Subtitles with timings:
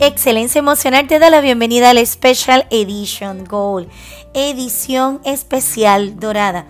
[0.00, 3.88] Excelencia Emocional te da la bienvenida al Special Edition Gold,
[4.32, 6.66] edición especial dorada.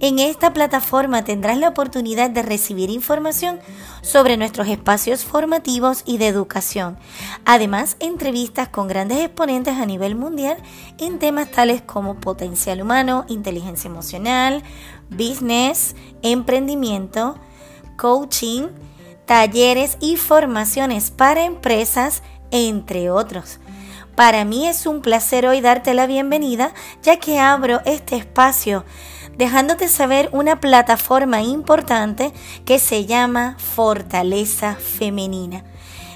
[0.00, 3.60] En esta plataforma tendrás la oportunidad de recibir información
[4.02, 6.98] sobre nuestros espacios formativos y de educación.
[7.44, 10.56] Además, entrevistas con grandes exponentes a nivel mundial
[10.98, 14.64] en temas tales como potencial humano, inteligencia emocional,
[15.08, 17.38] business, emprendimiento,
[17.96, 18.70] coaching,
[19.24, 23.58] talleres y formaciones para empresas, entre otros.
[24.14, 26.72] Para mí es un placer hoy darte la bienvenida
[27.02, 28.84] ya que abro este espacio
[29.36, 32.32] dejándote saber una plataforma importante
[32.64, 35.64] que se llama Fortaleza Femenina.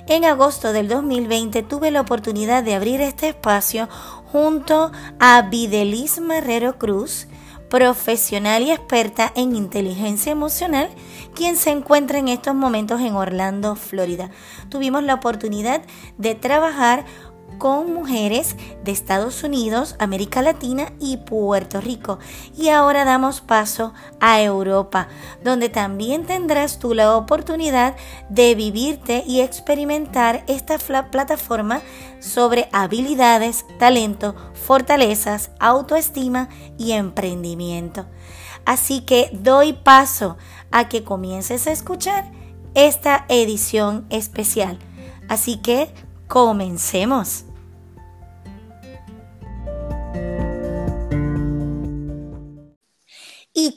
[0.06, 3.88] En agosto del 2020 tuve la oportunidad de abrir este espacio
[4.32, 7.28] junto a Videlis Marrero Cruz,
[7.70, 10.90] profesional y experta en inteligencia emocional,
[11.34, 14.30] quien se encuentra en estos momentos en Orlando, Florida.
[14.68, 15.80] Tuvimos la oportunidad
[16.18, 17.06] de trabajar
[17.60, 22.18] con mujeres de Estados Unidos, América Latina y Puerto Rico.
[22.56, 25.08] Y ahora damos paso a Europa,
[25.44, 27.96] donde también tendrás tú la oportunidad
[28.30, 30.78] de vivirte y experimentar esta
[31.10, 31.82] plataforma
[32.18, 38.06] sobre habilidades, talento, fortalezas, autoestima y emprendimiento.
[38.64, 40.38] Así que doy paso
[40.70, 42.32] a que comiences a escuchar
[42.72, 44.78] esta edición especial.
[45.28, 45.92] Así que
[46.26, 47.44] comencemos.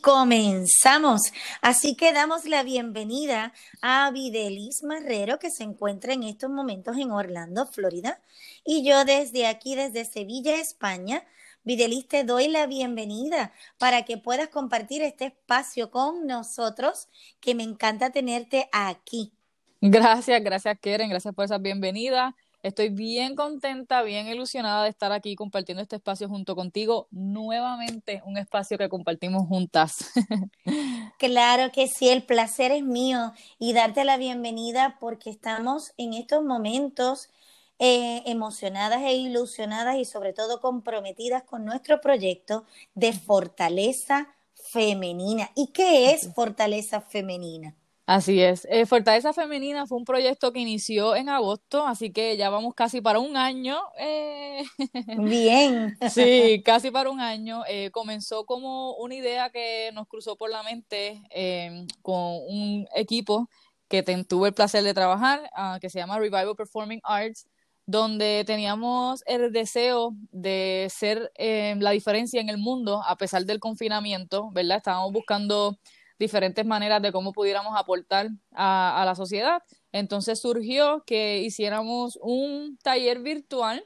[0.01, 1.21] Comenzamos.
[1.61, 7.11] Así que damos la bienvenida a Videlis Marrero que se encuentra en estos momentos en
[7.11, 8.21] Orlando, Florida.
[8.65, 11.23] Y yo desde aquí, desde Sevilla, España,
[11.63, 17.07] Videlis, te doy la bienvenida para que puedas compartir este espacio con nosotros,
[17.39, 19.33] que me encanta tenerte aquí.
[19.79, 22.35] Gracias, gracias Keren, gracias por esa bienvenida.
[22.63, 27.09] Estoy bien contenta, bien ilusionada de estar aquí compartiendo este espacio junto contigo.
[27.11, 29.97] Nuevamente un espacio que compartimos juntas.
[31.19, 36.43] Claro que sí, el placer es mío y darte la bienvenida porque estamos en estos
[36.43, 37.29] momentos
[37.79, 45.49] eh, emocionadas e ilusionadas y sobre todo comprometidas con nuestro proyecto de fortaleza femenina.
[45.55, 47.73] ¿Y qué es fortaleza femenina?
[48.05, 48.67] Así es.
[48.69, 52.99] Eh, Fortaleza Femenina fue un proyecto que inició en agosto, así que ya vamos casi
[52.99, 53.79] para un año.
[53.97, 54.63] Eh.
[55.19, 55.97] Bien.
[56.13, 57.63] Sí, casi para un año.
[57.67, 61.21] Eh, comenzó como una idea que nos cruzó por la mente
[62.01, 62.15] con
[62.47, 63.49] un equipo
[63.87, 67.47] que tuve el placer de trabajar, ah, que se llama Revival Performing Arts,
[67.85, 74.49] donde teníamos el deseo de ser la diferencia en el mundo a pesar del confinamiento,
[74.51, 74.77] ¿verdad?
[74.77, 75.77] Estábamos buscando
[76.19, 79.63] diferentes maneras de cómo pudiéramos aportar a, la sociedad.
[79.91, 83.83] Entonces surgió que hiciéramos un taller virtual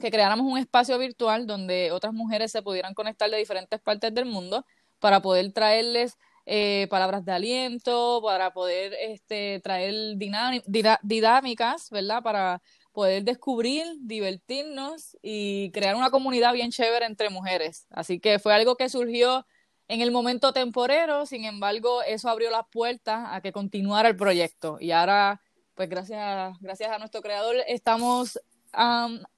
[0.00, 4.26] que creáramos un espacio virtual donde otras mujeres se pudieran conectar de diferentes partes del
[4.26, 4.66] mundo
[4.98, 12.22] para poder traerles eh, palabras de aliento, para poder este, traer dinámicas, ¿verdad?
[12.22, 12.62] Para
[12.92, 17.86] poder descubrir, divertirnos y crear una comunidad bien chévere entre mujeres.
[17.90, 19.44] Así que fue algo que surgió
[19.88, 24.78] en el momento temporero, sin embargo, eso abrió las puertas a que continuara el proyecto.
[24.80, 25.40] Y ahora,
[25.74, 28.40] pues gracias, gracias a nuestro creador, estamos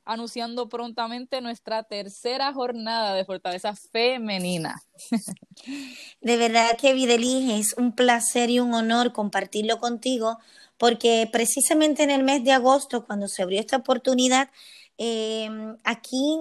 [0.05, 4.83] anunciando prontamente nuestra tercera jornada de Fortaleza Femenina.
[6.21, 10.39] De verdad que Videlis es un placer y un honor compartirlo contigo,
[10.77, 14.51] porque precisamente en el mes de agosto, cuando se abrió esta oportunidad,
[14.99, 16.39] Em, aquí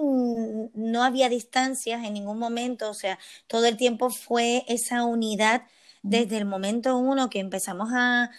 [0.74, 5.62] no había distancias en ningún momento, o sea, todo el tiempo fue esa unidad
[6.02, 8.30] desde el momento uno que empezamos a,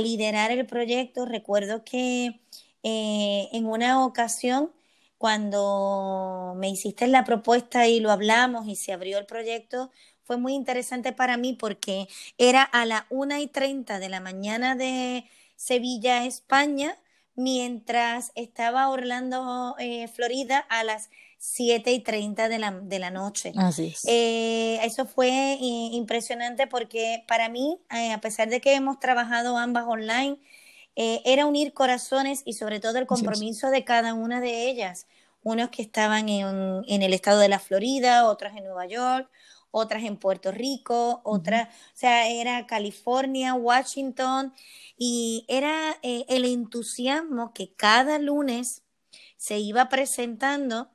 [0.00, 1.24] liderar el proyecto.
[1.26, 2.40] Recuerdo que
[2.82, 4.72] eh, en una ocasión,
[5.18, 9.90] cuando me hiciste la propuesta y lo hablamos y se abrió el proyecto,
[10.24, 12.06] fue muy interesante para mí porque
[12.36, 15.24] era a las una y treinta de la mañana de
[15.56, 16.98] Sevilla, España,
[17.38, 21.08] mientras estaba Orlando, eh, Florida, a las
[21.38, 23.52] 7 y 30 de la, de la noche.
[23.56, 29.56] Así eh, eso fue eh, impresionante porque para mí, a pesar de que hemos trabajado
[29.56, 30.38] ambas online,
[30.96, 35.06] era unir corazones y sobre todo el compromiso de cada una de ellas.
[35.44, 39.30] Unos que estaban en, en el estado de la Florida, otras en Nueva York,
[39.70, 44.52] otras en Puerto Rico, otras, o sea, era California, Washington,
[44.96, 48.82] y era eh, el entusiasmo que cada lunes
[49.36, 50.90] se iba presentando,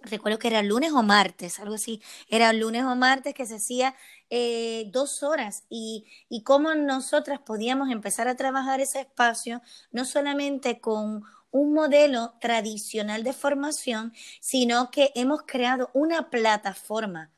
[0.00, 3.94] recuerdo que era lunes o martes, algo así, era lunes o martes que se hacía
[4.30, 10.80] eh, dos horas y, y cómo nosotras podíamos empezar a trabajar ese espacio, no solamente
[10.80, 17.30] con un modelo tradicional de formación, sino que hemos creado una plataforma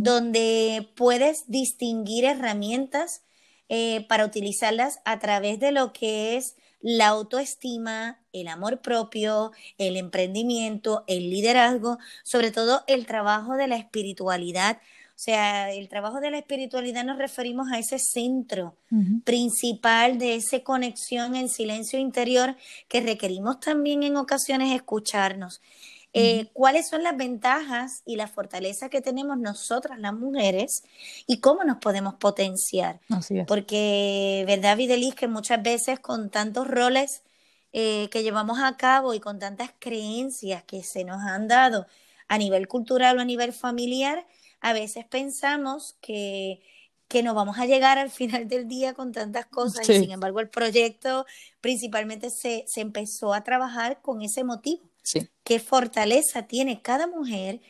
[0.00, 3.22] donde puedes distinguir herramientas
[3.68, 9.96] eh, para utilizarlas a través de lo que es la autoestima, el amor propio, el
[9.96, 14.78] emprendimiento, el liderazgo, sobre todo el trabajo de la espiritualidad.
[15.10, 18.76] O sea, el trabajo de la espiritualidad nos referimos a ese centro
[19.24, 22.56] principal de esa conexión en silencio interior
[22.88, 25.62] que requerimos también en ocasiones escucharnos.
[26.16, 30.84] Eh, ¿Cuáles son las ventajas y la fortaleza que tenemos nosotras las mujeres
[31.26, 33.00] y cómo nos podemos potenciar?
[33.08, 33.46] Así es.
[33.46, 35.16] Porque, ¿verdad, Videlis?
[35.16, 37.24] Que muchas veces con tantos roles
[37.72, 41.88] eh, que llevamos a cabo y con tantas creencias que se nos han dado
[42.28, 44.24] a nivel cultural o a nivel familiar,
[44.60, 46.62] a veces pensamos que,
[47.08, 50.38] que no vamos a llegar al final del día con tantas cosas y sin embargo
[50.38, 51.26] el proyecto
[51.60, 54.93] principalmente se, se empezó a trabajar con ese motivo.
[55.04, 55.28] Sí.
[55.44, 57.60] ¿Qué fortaleza tiene cada mujer?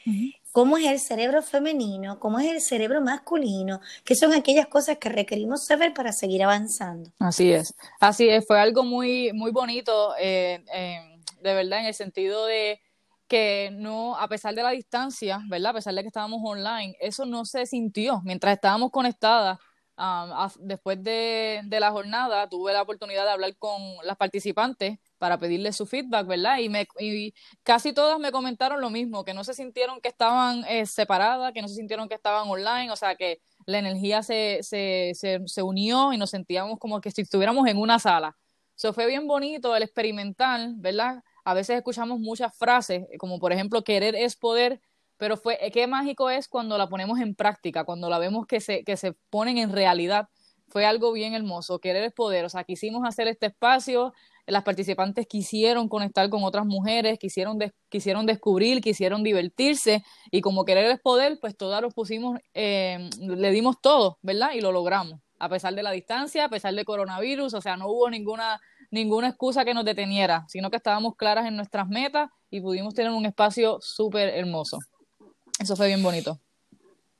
[0.52, 2.20] ¿Cómo es el cerebro femenino?
[2.20, 3.80] ¿Cómo es el cerebro masculino?
[4.04, 7.10] ¿Qué son aquellas cosas que requerimos saber para seguir avanzando?
[7.18, 11.00] Así es, así es, fue algo muy, muy bonito, eh, eh,
[11.42, 12.80] de verdad, en el sentido de
[13.26, 15.70] que no, a pesar de la distancia, ¿verdad?
[15.70, 18.20] A pesar de que estábamos online, eso no se sintió.
[18.22, 19.58] Mientras estábamos conectadas,
[20.60, 25.86] después de, la jornada, tuve la oportunidad de hablar con las participantes para pedirles su
[25.86, 26.58] feedback, ¿verdad?
[26.58, 30.64] Y, me, y casi todas me comentaron lo mismo, que no se sintieron que estaban
[30.68, 34.60] eh, separadas, que no se sintieron que estaban online, o sea, que la energía se,
[34.62, 38.36] se, se, se unió y nos sentíamos como que si estuviéramos en una sala.
[38.76, 41.22] Eso fue bien bonito el experimental, ¿verdad?
[41.44, 44.80] a veces escuchamos muchas frases, como por ejemplo, querer es poder,
[45.16, 48.84] pero fue, qué mágico es cuando la ponemos en práctica, cuando la vemos que se,
[48.84, 50.28] que se ponen en realidad.
[50.68, 54.12] Fue algo bien hermoso, querer es poder, o sea, quisimos hacer este espacio,
[54.46, 57.58] las participantes quisieron conectar con otras mujeres, quisieron,
[57.88, 63.50] quisieron descubrir, quisieron divertirse y como querer es poder, pues todas lo pusimos, eh, le
[63.52, 64.52] dimos todo, ¿verdad?
[64.54, 67.88] Y lo logramos, a pesar de la distancia, a pesar de coronavirus, o sea, no
[67.88, 68.60] hubo ninguna
[68.94, 73.10] ninguna excusa que nos deteniera, sino que estábamos claras en nuestras metas y pudimos tener
[73.10, 74.78] un espacio súper hermoso.
[75.64, 76.38] Eso fue bien bonito.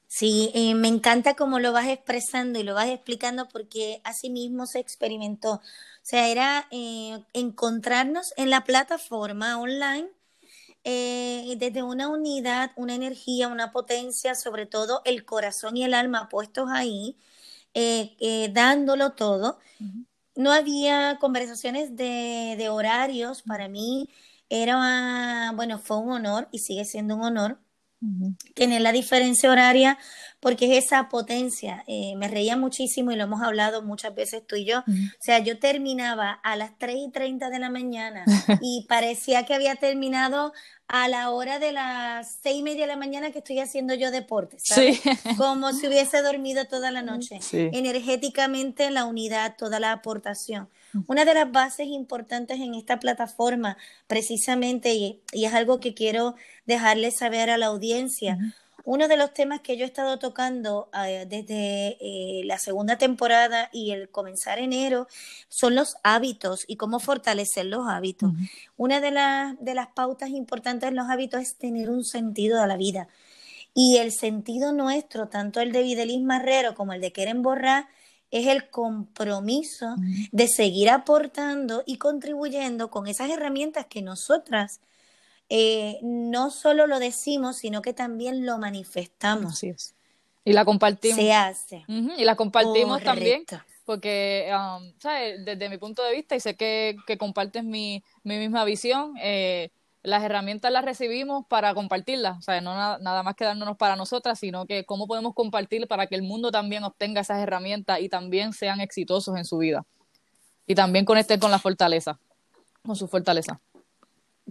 [0.07, 4.67] Sí, eh, me encanta cómo lo vas expresando y lo vas explicando porque así mismo
[4.67, 5.55] se experimentó.
[5.55, 5.61] O
[6.03, 10.11] sea, era eh, encontrarnos en la plataforma online
[10.85, 16.29] eh, desde una unidad, una energía, una potencia, sobre todo el corazón y el alma
[16.29, 17.17] puestos ahí,
[18.53, 19.59] dándolo todo
[20.37, 23.43] no había conversaciones de, de horarios.
[23.43, 24.09] Para mí
[24.49, 27.59] era, bueno, fue un honor y sigue siendo un honor
[28.55, 29.99] tener la diferencia horaria
[30.45, 31.85] porque es esa potencia.
[31.87, 34.81] Eh, me reía muchísimo y lo hemos hablado muchas veces tú y yo.
[34.81, 38.27] O sea, yo terminaba a las 3 y 30 de la mañana
[38.61, 40.53] y parecía que había terminado
[40.87, 44.11] a la hora de las seis y media de la mañana que estoy haciendo yo
[44.11, 45.01] deporte, ¿sabes?
[45.39, 47.39] Como si hubiese dormido toda la noche.
[47.53, 50.69] Energéticamente la unidad, toda la aportación.
[51.07, 53.77] Una de las bases importantes en esta plataforma,
[54.07, 56.35] precisamente, y, es algo que quiero
[56.67, 58.39] dejarle saber a la audiencia,
[58.85, 63.71] uno de los temas que yo he estado tocando eh, desde eh, la segunda temporada
[63.73, 65.09] y el comenzar enero
[65.49, 68.33] son los hábitos y cómo fortalecer los hábitos.
[68.77, 72.67] Una de, las de las pautas importantes en los hábitos es tener un sentido de
[72.67, 73.09] la vida.
[73.73, 77.89] Y el sentido nuestro, tanto el de Videlis Marrero como el de Keren Borra,
[78.35, 79.95] es el compromiso
[80.33, 84.81] de seguir aportando y contribuyendo con esas herramientas que nosotras
[85.49, 89.53] eh, no solo lo decimos, sino que también lo manifestamos.
[89.53, 89.95] Así es.
[90.45, 91.17] Y la compartimos.
[91.17, 91.85] Se hace.
[91.87, 93.45] Y la compartimos también.
[93.85, 95.45] Porque, um, ¿sabes?
[95.45, 99.71] Desde mi punto de vista, y sé que, que compartes mi, mi misma visión, eh,
[100.05, 104.67] las herramientas las recibimos para compartirlas, o sea, no nada, más quedándonos para nosotras, sino
[104.67, 108.81] que cómo podemos compartir para que el mundo también obtenga esas herramientas y también sean
[108.83, 109.87] exitosos en su vida.
[110.67, 112.19] Y también conecten con la fortaleza,
[112.85, 113.61] con su fortaleza.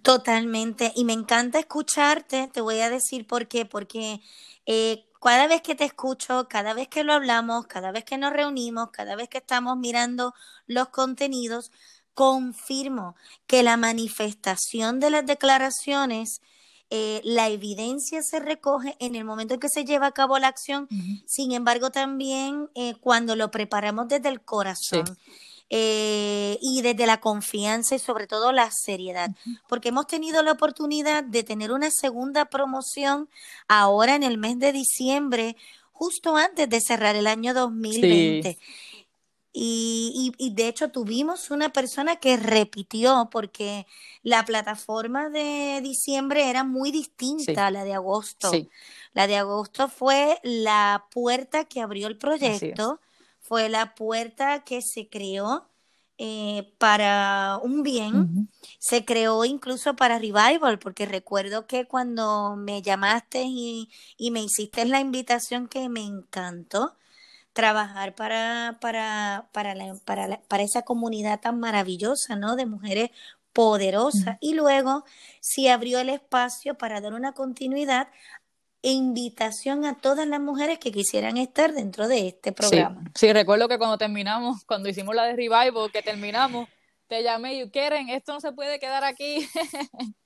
[0.01, 4.21] Totalmente, y me encanta escucharte, te voy a decir por qué, porque
[4.65, 8.33] eh, cada vez que te escucho, cada vez que lo hablamos, cada vez que nos
[8.33, 10.33] reunimos, cada vez que estamos mirando
[10.65, 11.71] los contenidos,
[12.13, 13.15] confirmo
[13.47, 16.41] que la manifestación de las declaraciones,
[16.89, 20.47] eh, la evidencia se recoge en el momento en que se lleva a cabo la
[20.47, 20.87] acción,
[21.25, 25.05] sin embargo también eh, cuando lo preparamos desde el corazón.
[25.75, 29.31] Eh, y desde la confianza y sobre todo la seriedad,
[29.67, 33.27] porque hemos tenido la oportunidad de tener una segunda promoción
[33.67, 35.55] ahora en el mes de diciembre,
[35.91, 38.59] justo antes de cerrar el año 2020.
[39.55, 43.85] Y, y, de hecho tuvimos una persona que repitió porque
[44.23, 48.49] la plataforma de diciembre era muy distinta a la de agosto.
[49.13, 52.99] La de agosto fue la puerta que abrió el proyecto,
[53.41, 55.69] fue la puerta que se creó
[56.17, 63.43] eh, para un bien, se creó incluso para Revival, porque recuerdo que cuando me llamaste
[63.45, 66.95] y, y me hiciste la invitación que me encantó,
[67.53, 72.55] trabajar para, para, para, para, para esa comunidad tan maravillosa, ¿no?
[72.55, 73.11] De mujeres
[73.53, 74.37] poderosas.
[74.41, 75.05] Y luego
[75.39, 78.07] se abrió el espacio para dar una continuidad
[78.81, 83.03] e invitación a todas las mujeres que quisieran estar dentro de este programa.
[83.15, 86.67] Sí, recuerdo que cuando terminamos, cuando hicimos la de Revival, que terminamos,
[87.07, 89.47] te llamé y Keren, esto no se puede quedar aquí.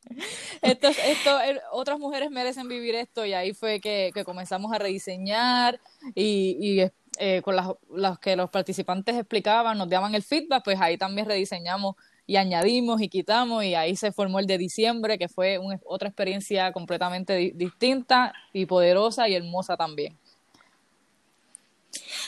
[0.62, 1.38] esto, esto,
[1.72, 5.80] otras mujeres merecen vivir esto y ahí fue que, que comenzamos a rediseñar
[6.16, 10.98] y, y eh, con las, que los participantes explicaban, nos daban el feedback, pues ahí
[10.98, 11.96] también rediseñamos
[12.26, 16.72] y añadimos y quitamos y ahí se formó el de diciembre, que fue otra experiencia
[16.72, 20.18] completamente distinta y poderosa y hermosa también.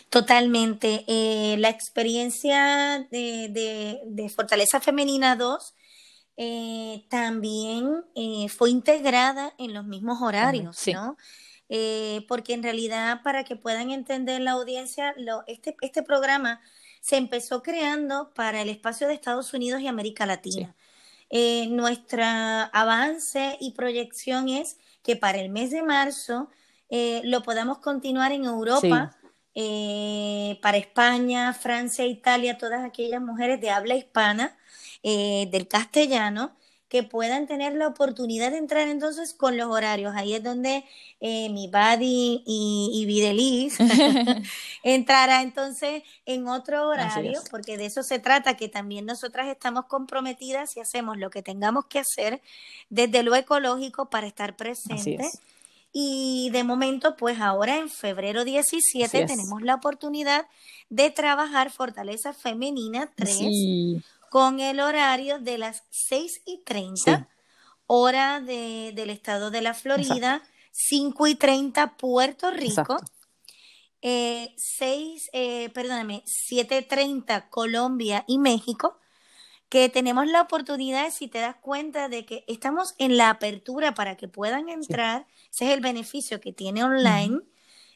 [0.10, 1.03] Totalmente.
[1.08, 5.74] Eh, la experiencia de, Fortaleza Femenina 2
[6.38, 8.05] eh, también
[8.48, 11.17] fue integrada en los mismos horarios, ¿no?
[11.71, 16.61] Eh, porque en realidad para que puedan entender la audiencia, lo, este, este programa
[16.99, 20.75] se empezó creando para el espacio de Estados Unidos y América Latina.
[21.29, 26.49] Eh, nuestro avance y proyección es que para el mes de marzo
[26.89, 29.15] eh, lo podamos continuar en Europa,
[30.61, 34.57] para España, Francia, Italia, todas aquellas mujeres de habla hispana,
[35.03, 36.55] del castellano,
[36.89, 40.15] que puedan tener la oportunidad de entrar entonces con los horarios.
[40.15, 40.84] Ahí es donde
[41.19, 43.77] eh, mi buddy y, y Videlis
[44.84, 50.75] entrará entonces en otro horario, porque de eso se trata, que también nosotras estamos comprometidas
[50.75, 52.41] y hacemos lo que tengamos que hacer
[52.89, 55.39] desde lo ecológico para estar presentes.
[55.93, 60.46] Y de momento, pues ahora en febrero 17 tenemos la oportunidad
[60.89, 67.27] de trabajar Fortaleza Femenina 3 con el horario de las 6 y 30,
[67.88, 72.98] hora de, del estado de la Florida, 5 y 30 Puerto Rico,
[74.01, 78.98] eh, 6, eh, perdóname, 7.30 Colombia y México,
[79.67, 84.17] que tenemos la oportunidad, si te das cuenta, de que estamos en la apertura para
[84.17, 87.41] que puedan entrar, ese es el beneficio que tiene online.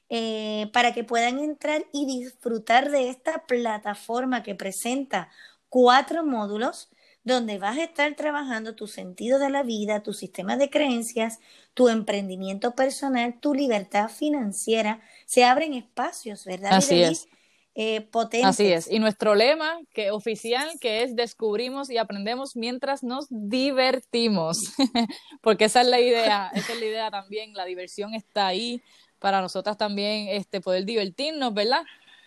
[0.09, 5.29] Eh, para que puedan entrar y disfrutar de esta plataforma que presenta
[5.73, 6.87] cuatro módulos
[7.23, 11.39] donde vas a estar trabajando tu sentido de la vida, tu sistema de creencias,
[11.73, 15.01] tu emprendimiento personal, tu libertad financiera.
[15.25, 16.73] Se abren espacios, ¿verdad?
[16.73, 17.27] Así es.
[17.73, 18.49] Eh, potentes.
[18.49, 18.87] Así es.
[18.87, 24.59] Y nuestro lema que oficial que es descubrimos y aprendemos mientras nos divertimos,
[25.41, 27.55] porque esa es la idea, esa es la idea también.
[27.55, 28.83] La diversión está ahí
[29.17, 31.81] para nosotras también, este poder divertirnos, ¿verdad?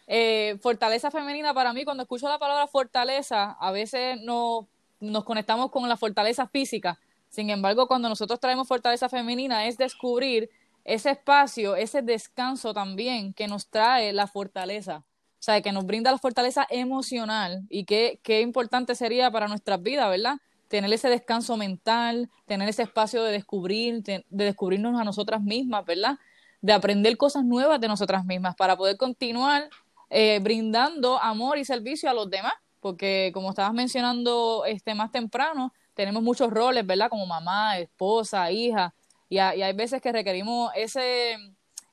[0.07, 4.69] Eh, fortaleza femenina para mí, cuando escucho la palabra fortaleza, a veces no,
[5.01, 6.99] nos conectamos con la fortaleza física.
[7.29, 10.49] Sin embargo, cuando nosotros traemos fortaleza femenina es descubrir
[10.85, 14.99] ese espacio, ese descanso también que nos trae la fortaleza.
[15.39, 19.83] O sea, que nos brinda la fortaleza emocional y qué, qué importante sería para nuestras
[19.83, 20.37] vidas, ¿verdad?
[20.69, 26.19] Tener ese descanso mental, tener ese espacio de descubrir, de descubrirnos a nosotras mismas, ¿verdad?
[26.63, 29.69] De aprender cosas nuevas de nosotras mismas para poder continuar
[30.11, 35.73] eh, brindando amor y servicio a los demás, porque como estabas mencionando este más temprano,
[35.95, 37.09] tenemos muchos roles, ¿verdad?
[37.09, 38.95] Como mamá, esposa, hija,
[39.29, 41.37] y, hay veces que requerimos ese,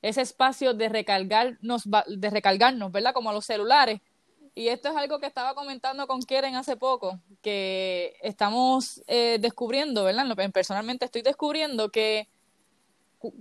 [0.01, 3.13] ese espacio de recargarnos, de recargarnos, ¿verdad?
[3.13, 4.01] Como a los celulares.
[4.55, 10.03] Y esto es algo que estaba comentando con Keren hace poco, que estamos eh, descubriendo,
[10.03, 10.27] ¿verdad?
[10.53, 12.27] Personalmente estoy descubriendo que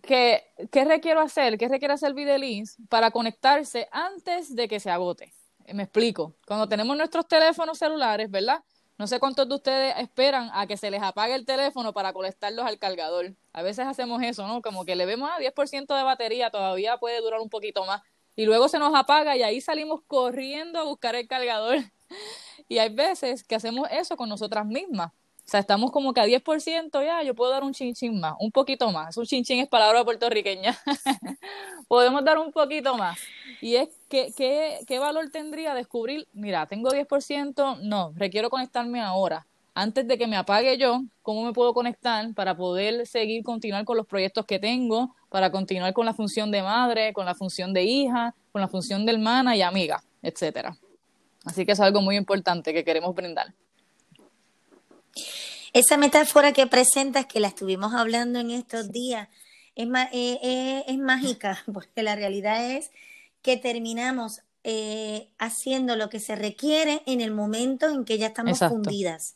[0.02, 1.58] ¿qué, requiero hacer?
[1.58, 5.32] ¿Qué requiere hacer Videlis para conectarse antes de que se agote?
[5.72, 6.34] Me explico.
[6.46, 8.62] Cuando tenemos nuestros teléfonos celulares, ¿verdad?
[8.98, 12.66] No sé cuántos de ustedes esperan a que se les apague el teléfono para conectarlos
[12.66, 13.34] al cargador.
[13.52, 14.62] A veces hacemos eso, ¿no?
[14.62, 18.02] Como que le vemos a 10% de batería, todavía puede durar un poquito más.
[18.36, 21.78] Y luego se nos apaga y ahí salimos corriendo a buscar el cargador.
[22.68, 25.12] Y hay veces que hacemos eso con nosotras mismas.
[25.44, 28.50] O sea, estamos como que a 10%, ya, yo puedo dar un chinchín más, un
[28.50, 29.16] poquito más.
[29.16, 30.78] Un chinchín es palabra puertorriqueña.
[31.88, 33.18] Podemos dar un poquito más.
[33.60, 34.32] Y es, que,
[34.86, 36.26] ¿qué valor tendría descubrir?
[36.32, 39.46] Mira, tengo 10%, no, requiero conectarme ahora.
[39.74, 43.96] Antes de que me apague yo, ¿cómo me puedo conectar para poder seguir, continuar con
[43.96, 47.82] los proyectos que tengo, para continuar con la función de madre, con la función de
[47.82, 50.76] hija, con la función de hermana y amiga, etcétera?
[51.44, 53.54] Así que es algo muy importante que queremos brindar.
[55.72, 59.28] Esa metáfora que presentas, que la estuvimos hablando en estos días,
[59.74, 62.90] es, eh, eh, es mágica, porque la realidad es
[63.40, 68.58] que terminamos eh, haciendo lo que se requiere en el momento en que ya estamos
[68.58, 69.34] fundidas.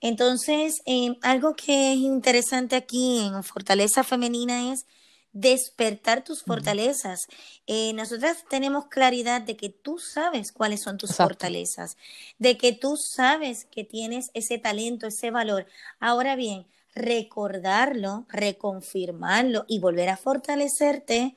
[0.00, 0.82] Entonces,
[1.22, 4.84] algo que es interesante aquí en Fortaleza Femenina es
[5.32, 7.26] despertar tus fortalezas.
[7.66, 11.96] Eh, nosotras tenemos claridad de que tú sabes cuáles son tus fortalezas,
[12.38, 15.66] de que tú sabes que tienes ese talento, ese valor.
[16.00, 21.36] Ahora bien, recordarlo, reconfirmarlo y volver a fortalecerte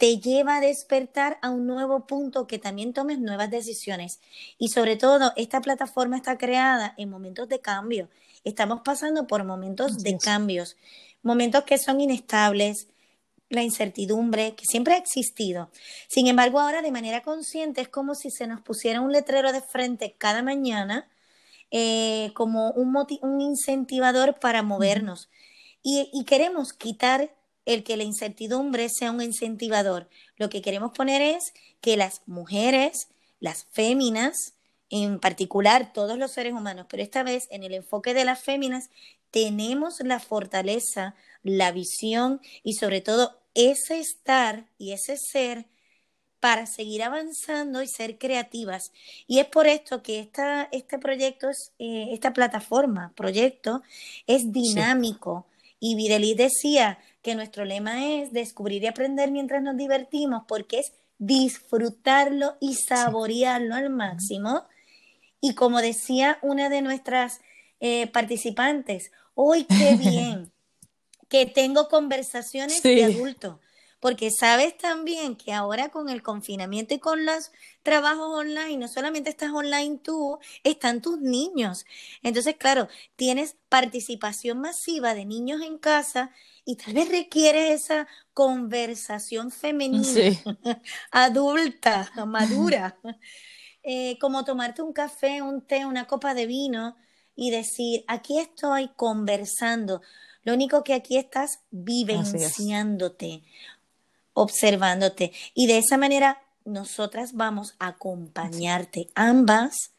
[0.00, 4.20] te lleva a despertar a un nuevo punto que también tomes nuevas decisiones.
[4.56, 8.08] Y sobre todo, esta plataforma está creada en momentos de cambio.
[8.42, 10.78] Estamos pasando por momentos de cambios,
[11.22, 12.88] momentos que son inestables,
[13.50, 15.70] la incertidumbre que siempre ha existido.
[16.08, 19.60] Sin embargo, ahora de manera consciente es como si se nos pusiera un letrero de
[19.60, 21.08] frente cada mañana
[21.70, 25.28] eh, como un, un, incentivador para movernos.
[25.82, 30.08] y, y, queremos quitar el que la incertidumbre sea un incentivador.
[30.36, 34.54] Lo que queremos poner es que las mujeres, las féminas,
[34.90, 38.90] en particular todos los seres humanos, pero esta vez en el enfoque de las féminas,
[39.30, 45.66] tenemos la fortaleza, la visión y sobre todo ese estar y ese ser
[46.40, 48.92] para seguir avanzando y ser creativas.
[49.26, 53.82] Y es por esto que esta, este proyecto, es, eh, esta plataforma, proyecto,
[54.26, 55.46] es dinámico.
[55.78, 60.92] Y Videlis decía que nuestro lema es descubrir y aprender mientras nos divertimos, porque es
[61.18, 64.64] disfrutarlo y saborearlo al máximo.
[65.40, 67.40] Y como decía una de nuestras
[67.80, 70.50] eh, participantes, hoy qué bien
[71.30, 73.60] que tengo conversaciones de adulto.
[74.00, 79.28] Porque sabes también que ahora con el confinamiento y con los trabajos online, no solamente
[79.28, 81.84] estás online tú, están tus niños.
[82.22, 86.30] Entonces, claro, tienes participación masiva de niños en casa
[86.64, 90.02] y tal vez requieres esa conversación femenina,
[91.10, 92.98] adulta, madura,
[93.82, 96.96] eh, como tomarte un café, un té, una copa de vino
[97.36, 100.00] y decir, aquí estoy conversando
[100.42, 103.42] lo único que aquí estás vivenciándote,
[104.32, 105.32] observándote.
[105.54, 109.92] Y de esa manera nosotras vamos a acompañarte ambas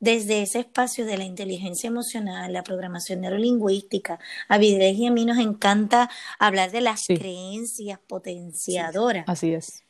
[0.00, 4.18] desde ese espacio de la inteligencia emocional, la programación neurolingüística.
[4.48, 9.24] A y a mí nos encanta hablar de las creencias potenciadoras.
[9.28, 9.84] así es.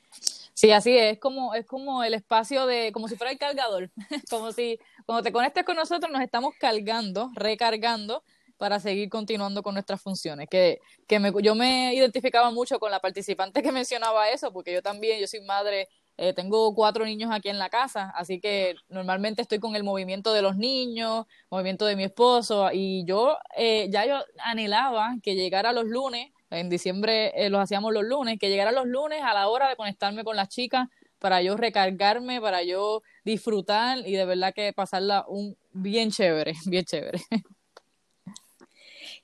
[0.54, 3.90] Sí, así es, es como, es como el espacio de, como si fuera el cargador,
[4.28, 8.24] como si cuando te conectes con nosotros nos estamos cargando, recargando
[8.58, 10.48] para seguir continuando con nuestras funciones.
[10.50, 14.82] Que, que me, yo me identificaba mucho con la participante que mencionaba eso, porque yo
[14.82, 15.88] también, yo soy madre,
[16.20, 20.32] eh, tengo cuatro niños aquí en la casa, así que normalmente estoy con el movimiento
[20.32, 25.72] de los niños, movimiento de mi esposo, y yo eh, ya yo anhelaba que llegara
[25.72, 29.48] los lunes, en diciembre eh, los hacíamos los lunes, que llegara los lunes a la
[29.48, 30.88] hora de conectarme con las chicas
[31.20, 36.84] para yo recargarme, para yo disfrutar y de verdad que pasarla un bien chévere, bien
[36.84, 37.20] chévere.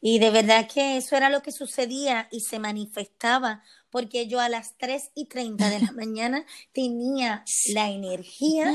[0.07, 4.51] Y de verdad que eso era lo que sucedía y se manifestaba, porque yo a
[4.51, 8.71] las 3 y 30 de la mañana tenía la energía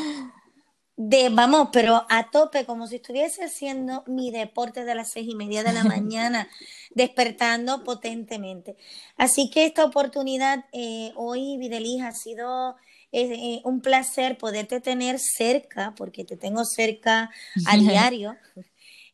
[0.95, 5.35] de, vamos, pero a tope, como si estuviese haciendo mi deporte de las seis y
[5.35, 6.49] media de la mañana,
[6.95, 8.75] despertando potentemente.
[9.15, 12.75] Así que esta oportunidad eh, hoy, Videlis, ha sido
[13.11, 17.29] eh, un placer poderte tener cerca, porque te tengo cerca
[17.67, 18.35] a diario.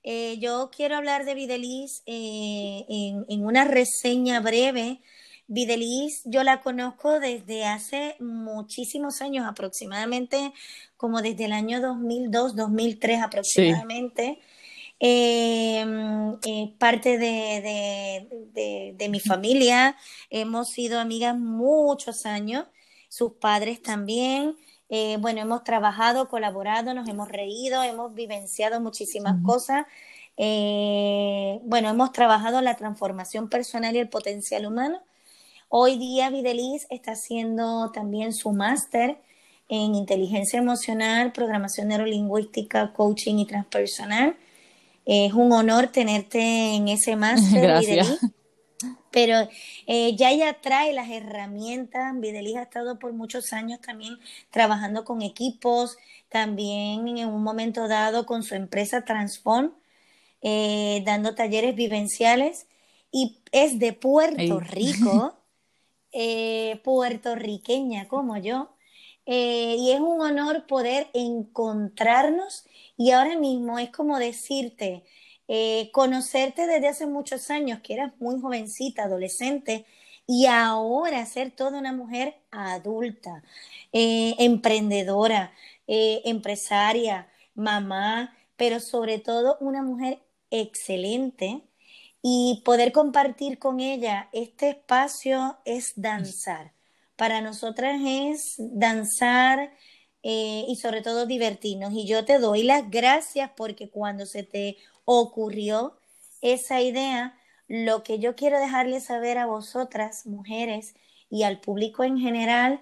[0.08, 5.02] Eh, yo quiero hablar de Videlis eh, en, una reseña breve.
[5.48, 10.54] Videlis, yo la conozco desde hace muchísimos años, aproximadamente
[10.96, 14.38] como desde el año 2002, 2003 aproximadamente.
[15.00, 19.98] Em, eh, parte de, de, mi familia,
[20.30, 22.68] hemos sido amigas muchos años,
[23.10, 24.56] sus padres también.
[24.90, 29.86] Eh, bueno, hemos trabajado, colaborado, nos hemos reído, hemos vivenciado muchísimas cosas.
[30.38, 35.02] Eh, bueno, hemos trabajado la transformación personal y el potencial humano.
[35.70, 39.18] Hoy día Videlis está haciendo también su máster
[39.68, 44.38] en inteligencia emocional, programación neurolingüística, coaching y transpersonal.
[45.06, 48.20] Es un honor tenerte en ese máster, Videlis.
[49.12, 49.48] Pero
[49.88, 52.14] eh, ya ella trae las herramientas.
[52.20, 54.20] Videlis ha estado por muchos años también
[54.52, 55.98] trabajando con equipos,
[56.30, 59.74] también en un momento dado con su empresa Transform,
[60.42, 62.68] eh, dando talleres vivenciales.
[63.12, 65.38] Y es de Puerto Rico,
[66.12, 68.72] eh, puertorriqueña como yo.
[69.26, 72.66] eh, y es un honor poder encontrarnos
[72.98, 75.04] y ahora mismo es como decirte,
[75.48, 79.86] eh, conocerte desde hace muchos años, que eras muy jovencita, adolescente,
[80.28, 83.44] y ahora ser toda una mujer adulta,
[83.94, 85.54] eh, emprendedora,
[85.88, 91.62] empresaria, mamá, pero sobre todo una mujer excelente
[92.22, 96.74] y poder compartir con ella este espacio es danzar.
[97.16, 99.72] Para nosotras es danzar
[100.24, 101.94] eh, y sobre todo divertirnos.
[101.94, 105.98] Y yo te doy las gracias porque cuando se te ocurrió
[106.42, 107.38] esa idea,
[107.68, 110.96] lo que yo quiero dejarles saber a vosotras, mujeres,
[111.30, 112.82] y al público en general,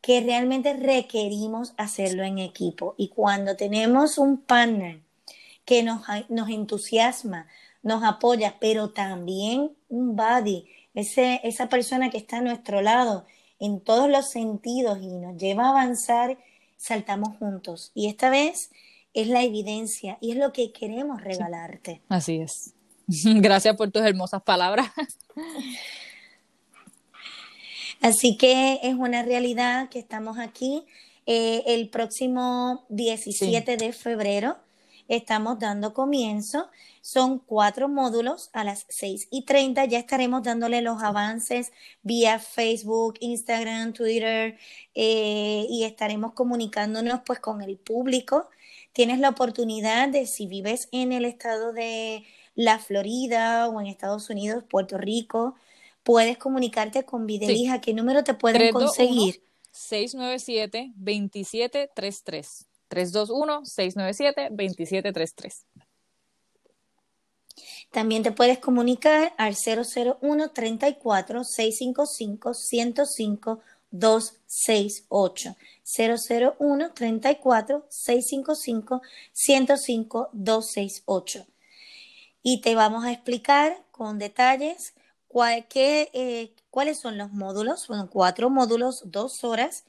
[0.00, 2.94] que realmente requerimos hacerlo en equipo.
[2.96, 5.00] Y cuando tenemos un partner
[5.64, 7.46] que nos, nos entusiasma,
[7.82, 13.26] nos apoya, pero también un buddy, ese, esa persona que está a nuestro lado
[13.58, 16.38] en todos los sentidos y nos lleva a avanzar,
[16.76, 17.90] saltamos juntos.
[17.94, 18.70] Y esta vez
[19.20, 22.00] es la evidencia y es lo que queremos regalarte.
[22.08, 22.74] así es.
[23.06, 24.90] Gracias por tus hermosas palabras.
[28.00, 30.84] Así que es una realidad que estamos aquí.
[31.26, 34.56] Eh, el próximo 17 de febrero
[35.08, 36.68] estamos dando comienzo.
[37.00, 39.86] Son cuatro módulos a las 6 y 30.
[39.86, 44.58] Ya estaremos dándole los avances vía Facebook, Instagram, Twitter
[44.94, 48.48] eh, y estaremos comunicándonos pues con el público.
[48.92, 52.24] Tienes la oportunidad de si vives en el estado de
[52.54, 55.54] la Florida o en Estados Unidos, Puerto Rico,
[56.02, 57.70] puedes comunicarte con Videlis.
[57.80, 59.42] qué número te pueden conseguir?
[59.72, 62.66] 697-2733.
[62.90, 65.64] 321-697-2733.
[67.90, 81.46] También te puedes comunicar al 001 34 655 105 268 001 34 655 105 268
[82.42, 84.94] y te vamos a explicar con detalles
[85.74, 87.82] eh, cuáles son los módulos.
[87.82, 89.84] Son cuatro módulos, dos horas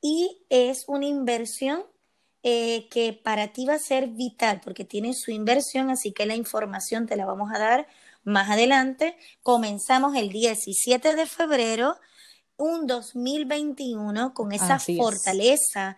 [0.00, 1.84] y es una inversión
[2.42, 6.34] eh, que para ti va a ser vital porque tiene su inversión, así que la
[6.34, 7.86] información te la vamos a dar
[8.24, 9.16] más adelante.
[9.42, 11.96] Comenzamos el 17 de febrero,
[12.60, 15.96] un 2021 con esa fortaleza,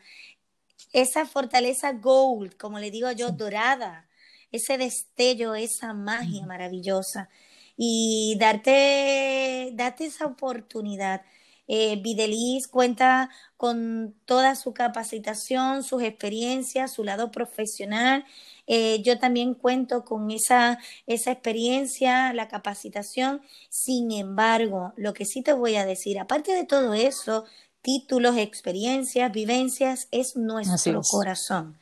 [0.92, 4.08] esa fortaleza gold, como le digo yo, dorada,
[4.52, 7.28] ese destello, esa magia maravillosa.
[7.76, 11.22] Y darte, darte esa oportunidad
[11.66, 18.24] eh, Videlis cuenta con toda su capacitación, sus experiencias, su lado profesional.
[18.66, 23.42] Eh, yo también cuento con esa, esa experiencia, la capacitación.
[23.68, 27.44] Sin embargo, lo que sí te voy a decir, aparte de todo eso,
[27.82, 31.76] títulos, experiencias, vivencias, es nuestro corazón.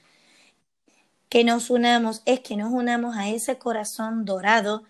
[1.29, 4.83] Que nos unamos, es que nos unamos a ese corazón dorado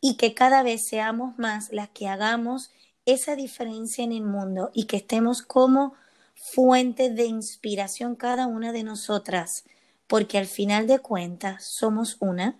[0.00, 2.70] y que cada vez seamos más las que hagamos
[3.06, 5.94] esa diferencia en el mundo y que estemos como
[6.34, 9.64] fuente de inspiración cada una de nosotras,
[10.12, 12.58] porque al final de cuentas somos una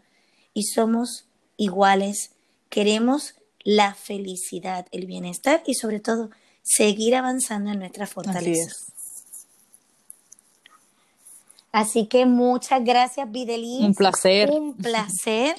[0.54, 1.26] y somos
[1.58, 2.30] iguales.
[2.70, 6.30] Queremos la felicidad, el bienestar y sobre todo
[6.62, 8.74] seguir avanzando en nuestra fortaleza.
[11.72, 13.80] Así, que muchas gracias, Videlis.
[13.80, 14.50] Un placer.
[14.50, 15.54] Un placer.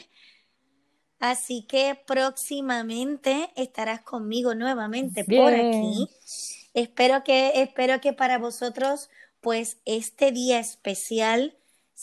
[1.19, 6.09] Así que próximamente estarás conmigo nuevamente por aquí.
[6.73, 11.55] Espero que, espero que para vosotros, pues, este día especial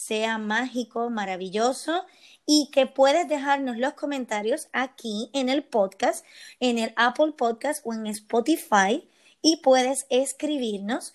[0.07, 2.05] sea mágico, maravilloso
[2.47, 6.25] y que puedes dejarnos los comentarios aquí en el podcast,
[6.59, 9.09] en el Apple Podcast o en Spotify
[9.43, 11.15] y puedes escribirnos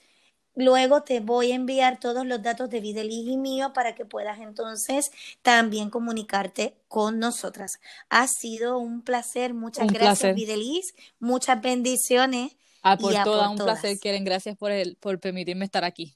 [0.55, 4.39] Luego te voy a enviar todos los datos de Videlis y mío para que puedas
[4.39, 7.79] entonces también comunicarte con nosotras.
[8.09, 9.53] Ha sido un placer.
[9.53, 10.95] Muchas gracias, Videlis.
[11.19, 12.55] Muchas bendiciones.
[12.81, 14.23] Ah, por toda, un placer, Quieren.
[14.23, 16.15] Gracias por, el, por permitirme estar aquí.